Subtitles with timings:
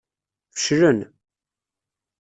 [0.61, 0.99] Feclen.